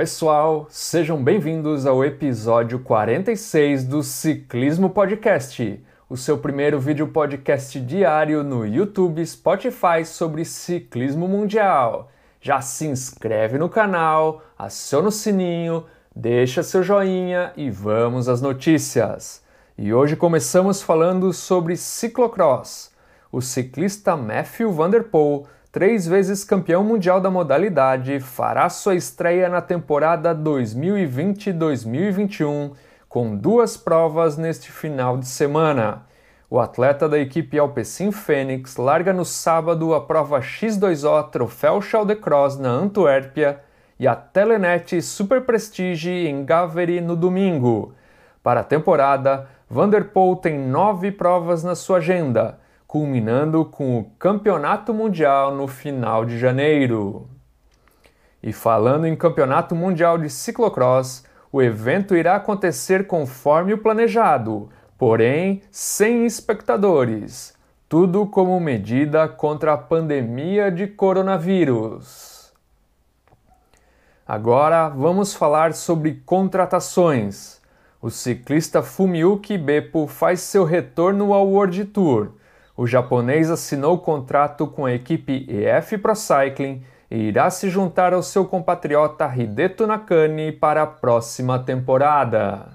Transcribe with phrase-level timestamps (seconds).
[0.00, 8.42] Pessoal, sejam bem-vindos ao episódio 46 do Ciclismo Podcast, o seu primeiro vídeo podcast diário
[8.42, 12.10] no YouTube, Spotify sobre ciclismo mundial.
[12.40, 15.84] Já se inscreve no canal, aciona o sininho,
[16.16, 19.44] deixa seu joinha e vamos às notícias.
[19.76, 22.90] E hoje começamos falando sobre ciclocross.
[23.30, 29.48] O ciclista Matthew Van Der Poel três vezes campeão mundial da modalidade, fará sua estreia
[29.48, 32.72] na temporada 2020-2021
[33.08, 36.02] com duas provas neste final de semana.
[36.48, 41.78] O atleta da equipe Alpecin Fênix larga no sábado a prova X2O Troféu
[42.20, 43.60] Cross na Antuérpia
[43.98, 47.94] e a Telenet Super Prestige em Gavery no domingo.
[48.42, 52.58] Para a temporada, Vanderpool tem nove provas na sua agenda
[52.90, 57.28] culminando com o Campeonato Mundial no final de janeiro.
[58.42, 65.62] E falando em Campeonato Mundial de Ciclocross, o evento irá acontecer conforme o planejado, porém
[65.70, 67.54] sem espectadores.
[67.88, 72.52] Tudo como medida contra a pandemia de coronavírus.
[74.26, 77.60] Agora vamos falar sobre contratações.
[78.02, 82.39] O ciclista Fumiuki Beppo faz seu retorno ao World Tour
[82.80, 88.22] o japonês assinou contrato com a equipe EF Pro Cycling e irá se juntar ao
[88.22, 92.68] seu compatriota Hideto Nakane para a próxima temporada.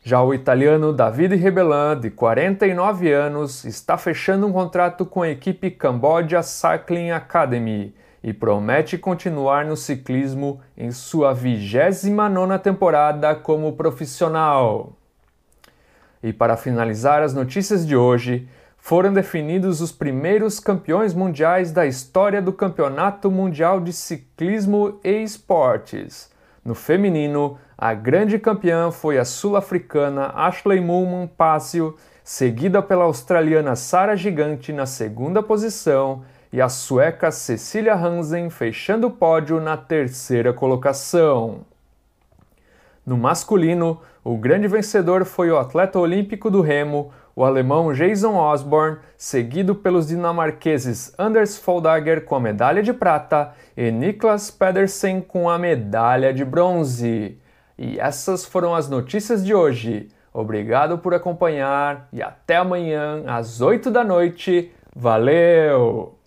[0.00, 5.72] Já o italiano Davide Rebelin, de 49 anos, está fechando um contrato com a equipe
[5.72, 14.92] Cambodia Cycling Academy e promete continuar no ciclismo em sua 29ª temporada como profissional.
[16.22, 18.48] E para finalizar as notícias de hoje,
[18.84, 26.30] foram definidos os primeiros campeões mundiais da história do Campeonato Mundial de Ciclismo e Esportes.
[26.62, 34.14] No feminino, a grande campeã foi a sul-africana Ashley Mulman Passio, seguida pela australiana Sara
[34.14, 36.22] Gigante na segunda posição
[36.52, 41.62] e a sueca Cecilia Hansen fechando o pódio na terceira colocação.
[43.06, 48.98] No masculino, o grande vencedor foi o atleta olímpico do remo, o alemão Jason Osborne,
[49.16, 55.58] seguido pelos dinamarqueses Anders Foldager com a medalha de prata e Niklas Pedersen com a
[55.58, 57.38] medalha de bronze.
[57.76, 60.08] E essas foram as notícias de hoje.
[60.32, 64.72] Obrigado por acompanhar e até amanhã às 8 da noite.
[64.94, 66.23] Valeu!